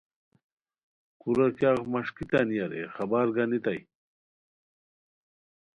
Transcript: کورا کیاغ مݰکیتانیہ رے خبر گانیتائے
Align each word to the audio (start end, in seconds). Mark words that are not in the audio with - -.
کورا 1.21 1.47
کیاغ 1.57 1.79
مݰکیتانیہ 1.91 2.65
رے 2.71 2.81
خبر 2.95 3.25
گانیتائے 3.35 3.81